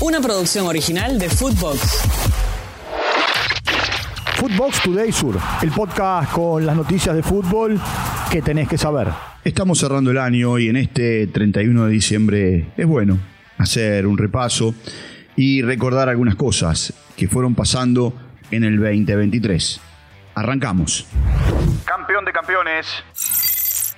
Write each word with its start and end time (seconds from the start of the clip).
una 0.00 0.20
producción 0.20 0.66
original 0.66 1.18
de 1.18 1.28
Footbox. 1.28 2.02
Footbox 4.36 4.82
Today 4.82 5.10
Sur, 5.10 5.38
el 5.62 5.70
podcast 5.72 6.30
con 6.32 6.64
las 6.64 6.76
noticias 6.76 7.16
de 7.16 7.22
fútbol 7.22 7.80
que 8.30 8.40
tenés 8.40 8.68
que 8.68 8.78
saber. 8.78 9.08
Estamos 9.42 9.78
cerrando 9.78 10.10
el 10.10 10.18
año 10.18 10.58
y 10.58 10.68
en 10.68 10.76
este 10.76 11.26
31 11.26 11.86
de 11.86 11.90
diciembre 11.90 12.66
es 12.76 12.86
bueno 12.86 13.18
hacer 13.56 14.06
un 14.06 14.16
repaso 14.16 14.74
y 15.34 15.62
recordar 15.62 16.08
algunas 16.08 16.36
cosas 16.36 16.92
que 17.16 17.26
fueron 17.26 17.54
pasando 17.56 18.14
en 18.52 18.62
el 18.62 18.76
2023. 18.76 19.80
Arrancamos. 20.36 21.06
Campeón 21.84 22.24
de 22.24 22.32
campeones. 22.32 22.86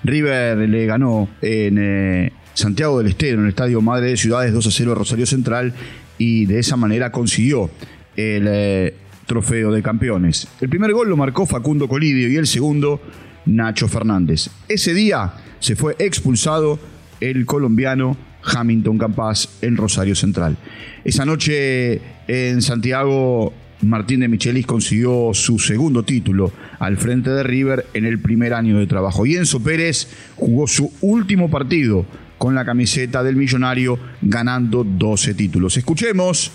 River 0.04 0.58
le 0.68 0.86
ganó 0.86 1.28
en 1.42 1.78
eh, 1.78 2.32
Santiago 2.54 2.98
del 2.98 3.08
Estero, 3.08 3.38
en 3.38 3.44
el 3.44 3.50
Estadio 3.50 3.80
Madre 3.80 4.10
de 4.10 4.16
Ciudades 4.16 4.52
2 4.52 4.66
a 4.66 4.70
0 4.70 4.92
a 4.92 4.94
Rosario 4.94 5.26
Central 5.26 5.74
y 6.18 6.46
de 6.46 6.58
esa 6.58 6.76
manera 6.76 7.12
consiguió 7.12 7.70
el 8.16 8.46
eh, 8.48 8.94
trofeo 9.27 9.72
de 9.72 9.82
campeones. 9.82 10.48
El 10.60 10.68
primer 10.68 10.92
gol 10.92 11.08
lo 11.08 11.16
marcó 11.16 11.46
Facundo 11.46 11.88
Colidio 11.88 12.28
y 12.28 12.36
el 12.36 12.46
segundo 12.46 13.00
Nacho 13.46 13.88
Fernández. 13.88 14.50
Ese 14.68 14.92
día 14.94 15.32
se 15.60 15.77
fue 15.77 15.96
expulsado 15.98 16.78
el 17.20 17.46
colombiano 17.46 18.16
Hamilton 18.42 18.98
Campas 18.98 19.58
en 19.62 19.77
Rosario 19.77 20.14
Central. 20.14 20.56
Esa 21.05 21.24
noche 21.24 22.00
en 22.27 22.62
Santiago 22.62 23.52
Martín 23.83 24.20
de 24.20 24.29
Michelis 24.29 24.66
consiguió 24.66 25.30
su 25.33 25.59
segundo 25.59 26.02
título 26.02 26.52
al 26.79 26.98
frente 26.98 27.30
de 27.30 27.43
River 27.43 27.87
en 27.95 28.05
el 28.05 28.19
primer 28.19 28.53
año 28.53 28.79
de 28.79 28.87
trabajo. 28.87 29.25
Y 29.25 29.37
Enzo 29.37 29.62
Pérez 29.62 30.09
jugó 30.37 30.66
su 30.66 30.93
último 31.01 31.51
partido 31.51 32.05
con 32.37 32.55
la 32.55 32.65
camiseta 32.65 33.23
del 33.23 33.37
millonario 33.37 33.98
ganando 34.23 34.84
12 34.84 35.34
títulos. 35.34 35.77
Escuchemos 35.77 36.53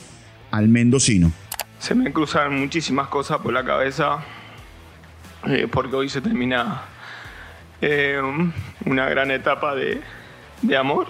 al 0.51 0.67
mendocino. 0.67 1.31
Se 1.79 1.93
me 1.93 2.11
cruzan 2.11 2.59
muchísimas 2.59 3.07
cosas 3.07 3.39
por 3.39 3.53
la 3.53 3.63
cabeza 3.63 4.23
eh, 5.47 5.67
porque 5.71 5.95
hoy 5.95 6.09
se 6.09 6.21
termina 6.21 6.83
eh, 7.81 8.19
una 8.85 9.09
gran 9.09 9.29
etapa 9.31 9.75
de, 9.75 10.01
amor 10.75 11.07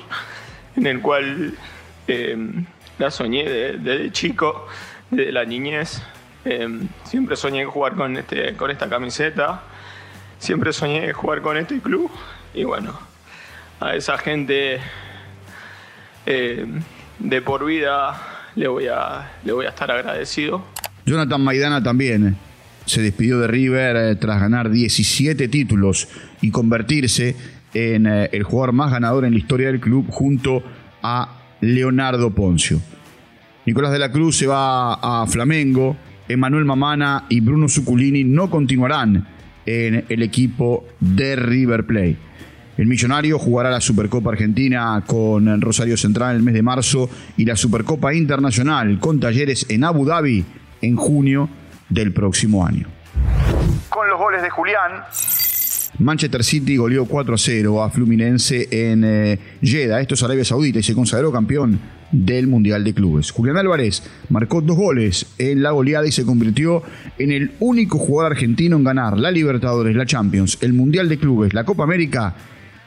en 0.75 0.87
el 0.87 0.99
cual 0.99 1.53
eh, 2.07 2.37
la 2.97 3.11
soñé 3.11 3.49
desde 3.49 4.11
chico, 4.11 4.67
desde 5.09 5.31
la 5.31 5.45
niñez. 5.45 6.01
siempre 7.03 7.35
soñé 7.35 7.65
jugar 7.65 7.95
con, 7.95 8.17
este, 8.17 8.53
con 8.55 8.69
esta 8.71 8.87
camiseta, 8.87 9.63
siempre 10.39 10.73
soñé 10.73 11.11
jugar 11.13 11.41
con 11.41 11.57
este 11.57 11.79
club 11.79 12.11
y 12.53 12.63
bueno, 12.63 12.97
a 13.79 13.95
esa 13.95 14.17
gente 14.17 14.79
eh, 16.25 16.65
de 17.19 17.41
por 17.41 17.65
vida 17.65 18.21
le 18.55 18.67
voy, 18.67 18.87
a, 18.87 19.31
le 19.43 19.51
voy 19.51 19.65
a 19.65 19.69
estar 19.69 19.91
agradecido. 19.91 20.63
Jonathan 21.05 21.41
Maidana 21.41 21.83
también 21.83 22.27
eh, 22.27 22.35
se 22.85 23.01
despidió 23.01 23.39
de 23.39 23.47
River 23.47 23.95
eh, 23.95 24.15
tras 24.15 24.39
ganar 24.39 24.69
17 24.69 25.47
títulos 25.47 26.07
y 26.41 26.51
convertirse 26.51 27.35
en 27.73 28.07
el 28.07 28.43
jugador 28.43 28.71
más 28.71 28.89
ganador 28.89 29.25
en 29.25 29.33
la 29.33 29.39
historia 29.39 29.67
del 29.67 29.81
club 29.81 30.07
junto 30.09 30.63
a 31.03 31.57
Leonardo 31.59 32.31
Poncio. 32.31 32.79
Nicolás 33.65 33.91
de 33.91 33.99
la 33.99 34.11
Cruz 34.11 34.37
se 34.37 34.45
va 34.45 34.93
a 34.93 35.25
Flamengo, 35.25 35.97
Emanuel 36.27 36.65
Mamana 36.65 37.25
y 37.29 37.39
Bruno 37.39 37.67
Zuculini 37.67 38.23
no 38.23 38.49
continuarán 38.49 39.27
en 39.65 40.05
el 40.07 40.21
equipo 40.21 40.85
de 40.99 41.35
River 41.35 41.85
Plate. 41.85 42.17
El 42.77 42.85
millonario 42.85 43.39
jugará 43.39 43.71
la 43.71 43.81
Supercopa 43.81 44.31
Argentina 44.31 45.03
con 45.07 45.61
Rosario 45.61 45.97
Central 45.97 46.31
en 46.31 46.37
el 46.37 46.43
mes 46.43 46.53
de 46.53 46.61
marzo 46.61 47.09
y 47.37 47.45
la 47.45 47.55
Supercopa 47.55 48.13
Internacional 48.13 48.99
con 48.99 49.19
talleres 49.19 49.65
en 49.69 49.83
Abu 49.83 50.05
Dhabi 50.05 50.45
en 50.81 50.95
junio 50.95 51.49
del 51.89 52.11
próximo 52.11 52.67
año. 52.67 52.87
Con 53.89 54.07
los 54.09 54.19
goles 54.19 54.43
de 54.43 54.49
Julián. 54.51 54.91
Manchester 55.97 56.43
City 56.43 56.75
goleó 56.75 57.05
4 57.05 57.33
a 57.33 57.37
0 57.37 57.83
a 57.83 57.89
Fluminense 57.89 58.67
en 58.69 59.03
eh, 59.05 59.39
Jeddah, 59.61 60.01
esto 60.01 60.13
es 60.13 60.23
Arabia 60.23 60.43
Saudita, 60.43 60.79
y 60.79 60.83
se 60.83 60.93
consagró 60.93 61.31
campeón 61.31 61.79
del 62.23 62.47
Mundial 62.47 62.83
de 62.83 62.93
Clubes. 62.93 63.31
Julián 63.31 63.57
Álvarez 63.57 64.03
marcó 64.29 64.61
dos 64.61 64.77
goles 64.77 65.25
en 65.37 65.61
la 65.61 65.71
goleada 65.71 66.07
y 66.07 66.11
se 66.11 66.25
convirtió 66.25 66.83
en 67.17 67.31
el 67.31 67.51
único 67.59 67.97
jugador 67.97 68.33
argentino 68.33 68.77
en 68.77 68.83
ganar 68.83 69.17
la 69.17 69.31
Libertadores, 69.31 69.95
la 69.95 70.05
Champions, 70.05 70.57
el 70.61 70.73
Mundial 70.73 71.09
de 71.09 71.17
Clubes, 71.17 71.53
la 71.53 71.65
Copa 71.65 71.83
América 71.83 72.35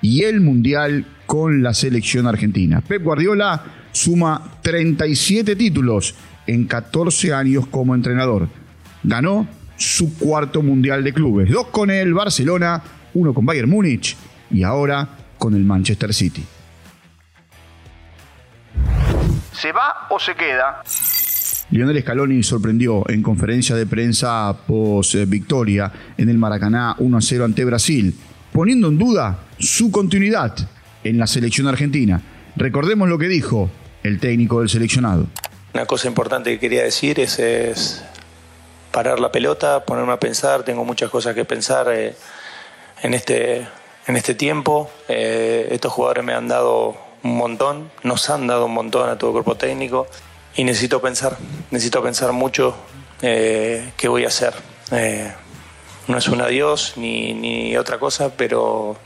y 0.00 0.22
el 0.22 0.40
Mundial 0.40 1.04
con 1.26 1.62
la 1.62 1.74
selección 1.74 2.26
argentina. 2.26 2.80
Pep 2.80 3.02
Guardiola 3.02 3.62
suma 3.92 4.58
37 4.62 5.56
títulos 5.56 6.14
en 6.46 6.64
14 6.64 7.34
años 7.34 7.66
como 7.66 7.94
entrenador. 7.94 8.48
Ganó 9.02 9.46
su 9.76 10.16
cuarto 10.18 10.62
Mundial 10.62 11.04
de 11.04 11.12
Clubes, 11.12 11.50
dos 11.50 11.68
con 11.68 11.90
el 11.90 12.14
Barcelona, 12.14 12.82
uno 13.14 13.34
con 13.34 13.44
Bayern 13.44 13.68
Múnich 13.68 14.16
y 14.50 14.62
ahora 14.62 15.08
con 15.38 15.54
el 15.54 15.64
Manchester 15.64 16.14
City. 16.14 16.42
¿Se 19.60 19.72
va 19.72 20.06
o 20.10 20.20
se 20.20 20.36
queda? 20.36 20.82
Lionel 21.70 22.00
Scaloni 22.00 22.42
sorprendió 22.44 23.02
en 23.08 23.22
conferencia 23.22 23.74
de 23.74 23.86
prensa 23.86 24.56
post 24.66 25.16
victoria 25.26 25.91
en 26.16 26.28
el 26.28 26.38
Maracaná 26.38 26.94
1 26.98 27.20
0 27.20 27.44
ante 27.44 27.64
Brasil 27.64 28.14
poniendo 28.52 28.88
en 28.88 28.98
duda 28.98 29.38
su 29.58 29.91
continuidad 29.91 30.54
en 31.02 31.19
la 31.19 31.26
selección 31.26 31.66
argentina. 31.66 32.22
Recordemos 32.54 33.08
lo 33.08 33.19
que 33.19 33.26
dijo 33.26 33.69
el 34.04 34.20
técnico 34.20 34.60
del 34.60 34.69
seleccionado. 34.69 35.26
Una 35.75 35.86
cosa 35.86 36.06
importante 36.06 36.50
que 36.50 36.60
quería 36.60 36.84
decir 36.84 37.19
es, 37.19 38.02
parar 38.92 39.19
la 39.19 39.32
pelota, 39.32 39.84
ponerme 39.84 40.12
a 40.12 40.20
pensar, 40.20 40.62
tengo 40.62 40.84
muchas 40.84 41.10
cosas 41.10 41.34
que 41.34 41.44
pensar 41.44 41.88
eh, 41.92 42.14
en, 43.02 43.12
este, 43.12 43.66
en 44.06 44.16
este 44.16 44.34
tiempo. 44.34 44.90
Eh, 45.08 45.69
estos 45.72 45.92
jugadores 45.92 46.25
me 46.25 46.32
han 46.32 46.46
dado 46.46 47.07
un 47.22 47.36
montón, 47.36 47.90
nos 48.02 48.28
han 48.30 48.46
dado 48.46 48.66
un 48.66 48.74
montón 48.74 49.08
a 49.08 49.18
todo 49.18 49.32
cuerpo 49.32 49.56
técnico 49.56 50.06
y 50.56 50.64
necesito 50.64 51.00
pensar, 51.00 51.36
necesito 51.70 52.02
pensar 52.02 52.32
mucho 52.32 52.74
eh, 53.22 53.92
qué 53.96 54.08
voy 54.08 54.24
a 54.24 54.28
hacer 54.28 54.54
no 56.08 56.16
es 56.16 56.28
un 56.28 56.40
adiós 56.40 56.94
ni, 56.96 57.34
ni 57.34 57.76
otra 57.76 57.98
cosa, 57.98 58.30
pero 58.34 58.96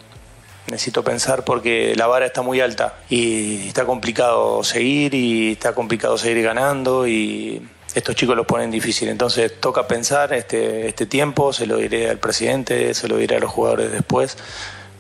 necesito 0.69 1.03
pensar 1.03 1.45
porque 1.45 1.95
la 1.97 2.07
vara 2.07 2.27
está 2.27 2.43
muy 2.43 2.61
alta 2.61 2.95
y 3.11 3.67
está 3.67 3.85
complicado 3.85 4.63
seguir 4.63 5.13
y 5.13 5.53
está 5.53 5.75
complicado 5.75 6.17
seguir 6.17 6.45
ganando 6.45 7.07
y 7.07 7.61
estos 7.95 8.15
chicos 8.15 8.37
lo 8.37 8.47
ponen 8.47 8.71
difícil. 8.71 9.09
Entonces 9.09 9.61
toca 9.61 9.89
pensar 9.89 10.33
este, 10.33 10.89
este 10.89 11.07
tiempo, 11.07 11.53
se 11.53 11.67
lo 11.67 11.77
diré 11.79 12.09
al 12.09 12.19
presidente, 12.19 12.95
se 12.95 13.09
lo 13.09 13.17
diré 13.17 13.37
a 13.37 13.41
los 13.41 13.51
jugadores 13.51 13.91
después, 13.91 14.39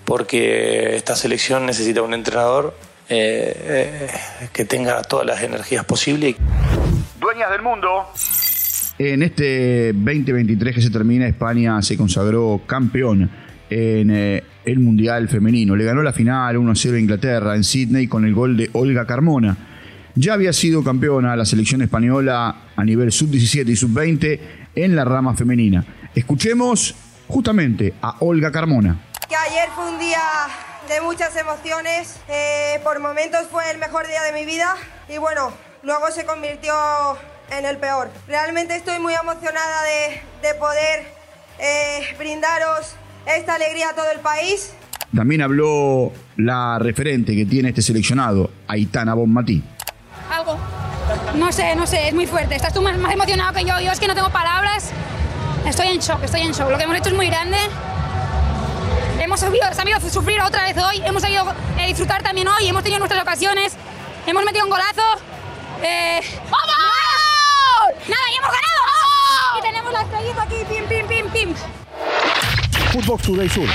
porque 0.04 0.96
esta 0.96 1.14
selección 1.14 1.66
necesita 1.66 2.02
un 2.02 2.14
entrenador 2.14 2.74
eh, 3.14 3.52
eh, 3.66 4.10
que 4.52 4.64
tenga 4.64 5.02
todas 5.02 5.26
las 5.26 5.42
energías 5.42 5.84
posibles. 5.84 6.36
Dueñas 7.20 7.50
del 7.50 7.60
mundo. 7.60 8.08
En 8.98 9.22
este 9.22 9.92
2023 9.92 10.74
que 10.74 10.80
se 10.80 10.90
termina, 10.90 11.26
España 11.26 11.82
se 11.82 11.96
consagró 11.96 12.62
campeón 12.66 13.30
en 13.68 14.10
eh, 14.10 14.44
el 14.64 14.78
Mundial 14.80 15.28
Femenino. 15.28 15.76
Le 15.76 15.84
ganó 15.84 16.02
la 16.02 16.12
final 16.12 16.56
1-0 16.56 16.94
a 16.94 16.98
Inglaterra 16.98 17.54
en 17.54 17.64
Sydney 17.64 18.06
con 18.06 18.24
el 18.24 18.32
gol 18.32 18.56
de 18.56 18.70
Olga 18.72 19.06
Carmona. 19.06 19.56
Ya 20.14 20.32
había 20.32 20.52
sido 20.52 20.82
campeona 20.82 21.36
la 21.36 21.44
selección 21.44 21.82
española 21.82 22.62
a 22.74 22.84
nivel 22.84 23.12
sub-17 23.12 23.68
y 23.68 23.76
sub-20 23.76 24.40
en 24.74 24.96
la 24.96 25.04
rama 25.04 25.34
femenina. 25.34 25.84
Escuchemos 26.14 26.94
justamente 27.28 27.94
a 28.00 28.16
Olga 28.20 28.50
Carmona. 28.50 29.06
Que 29.28 29.36
ayer 29.36 29.68
fue 29.74 29.90
un 29.90 29.98
día 29.98 30.18
de 30.88 31.00
muchas 31.00 31.34
emociones, 31.36 32.16
eh, 32.28 32.80
por 32.82 33.00
momentos 33.00 33.46
fue 33.50 33.70
el 33.70 33.78
mejor 33.78 34.06
día 34.06 34.22
de 34.22 34.32
mi 34.32 34.44
vida 34.44 34.76
y 35.08 35.18
bueno, 35.18 35.52
luego 35.82 36.10
se 36.10 36.24
convirtió 36.24 36.74
en 37.50 37.64
el 37.64 37.78
peor. 37.78 38.10
Realmente 38.26 38.76
estoy 38.76 38.98
muy 38.98 39.14
emocionada 39.14 39.82
de, 39.84 40.54
poder 40.54 41.06
eh, 41.58 42.14
brindaros 42.18 42.94
esta 43.26 43.54
alegría 43.54 43.90
a 43.90 43.94
todo 43.94 44.10
el 44.10 44.20
país. 44.20 44.72
También 45.14 45.42
habló 45.42 46.12
la 46.36 46.78
referente 46.78 47.36
que 47.36 47.44
tiene 47.44 47.68
este 47.68 47.82
seleccionado, 47.82 48.50
Aitana 48.66 49.14
Bonmatí. 49.14 49.62
Algo. 50.30 50.58
No 51.34 51.52
sé, 51.52 51.76
no 51.76 51.86
sé, 51.86 52.08
es 52.08 52.14
muy 52.14 52.26
fuerte. 52.26 52.54
Estás 52.54 52.72
tú 52.72 52.80
más, 52.80 52.96
emocionado 53.12 53.52
que 53.52 53.64
yo. 53.64 53.78
Yo 53.80 53.92
es 53.92 54.00
que 54.00 54.08
no 54.08 54.14
tengo 54.14 54.30
palabras. 54.30 54.90
Estoy 55.66 55.88
en 55.88 55.98
shock, 55.98 56.22
estoy 56.22 56.40
en 56.40 56.52
shock. 56.52 56.70
Lo 56.70 56.78
que 56.78 56.84
hemos 56.84 56.96
hecho 56.96 57.10
es 57.10 57.14
muy 57.14 57.26
grande. 57.26 57.58
Hemos 59.22 59.38
sabido, 59.38 59.72
sabido 59.72 60.00
sufrir 60.00 60.40
otra 60.40 60.64
vez 60.64 60.76
hoy. 60.76 61.00
Hemos 61.06 61.22
sabido 61.22 61.44
eh, 61.78 61.86
disfrutar 61.86 62.24
también 62.24 62.48
hoy. 62.48 62.66
Hemos 62.66 62.82
tenido 62.82 62.98
nuestras 62.98 63.22
ocasiones. 63.22 63.74
Hemos 64.26 64.44
metido 64.44 64.64
un 64.64 64.70
golazo. 64.70 65.00
Eh, 65.80 66.20
¡Vamos! 66.50 68.08
¡Nada, 68.08 68.22
ya 68.32 68.38
hemos 68.38 68.50
ganado! 68.50 69.58
Y 69.58 69.62
tenemos 69.62 69.92
la 69.92 70.02
estrellita 70.02 70.42
aquí, 70.42 70.56
pim, 70.68 70.86
pim, 70.86 71.06
pim, 71.06 71.30
pim. 71.30 71.54
Footbox 72.90 73.22
Today 73.22 73.48
Sur. 73.48 73.68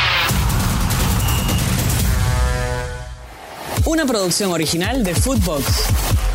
Una 3.85 4.05
producción 4.05 4.51
original 4.51 5.01
de 5.01 5.15
Footbox. 5.15 6.26